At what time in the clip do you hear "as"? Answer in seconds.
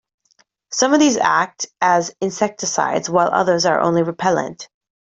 1.79-2.15